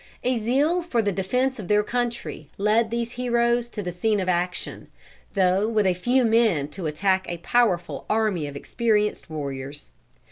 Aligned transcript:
A 0.23 0.39
zeal 0.39 0.81
for 0.81 1.03
the 1.03 1.11
defence 1.11 1.59
of 1.59 1.67
their 1.67 1.83
country 1.83 2.49
led 2.57 2.89
these 2.89 3.11
heroes 3.11 3.69
to 3.69 3.83
the 3.83 3.91
scene 3.91 4.19
of 4.19 4.27
action, 4.27 4.87
though 5.33 5.67
with 5.67 5.85
a 5.85 5.93
few 5.93 6.25
men 6.25 6.69
to 6.69 6.87
attack 6.87 7.27
a 7.29 7.37
powerful 7.37 8.07
army 8.09 8.47
of 8.47 8.55
experienced 8.55 9.29
warriors. 9.29 9.91